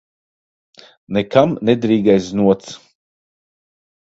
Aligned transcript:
Nekam 1.17 1.53
nederīgais 1.71 2.31
znots. 2.33 2.73